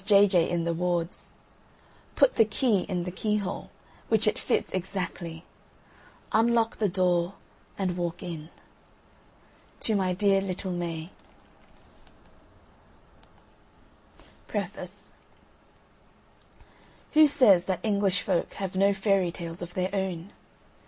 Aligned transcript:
J. 0.03 0.49
in 0.49 0.63
the 0.63 0.73
wards. 0.73 1.31
Put 2.15 2.35
the 2.35 2.43
Key 2.45 2.87
in 2.89 3.03
the 3.03 3.11
Keyhole, 3.11 3.69
which 4.09 4.25
it 4.25 4.39
fits 4.39 4.73
exactly, 4.73 5.43
unlock 6.31 6.77
the 6.77 6.89
door 6.89 7.35
and 7.77 7.95
WALK 7.95 8.23
IN._ 8.23 8.49
TO 9.79 9.95
MY 9.95 10.13
DEAR 10.13 10.41
LITTLE 10.41 10.71
MAY 10.71 11.11
PREFACE 14.47 15.11
Who 17.13 17.27
says 17.27 17.65
that 17.65 17.79
English 17.83 18.23
folk 18.23 18.53
have 18.55 18.75
no 18.75 18.95
fairy 18.95 19.31
tales 19.31 19.61
of 19.61 19.75
their 19.75 19.93
own? 19.93 20.31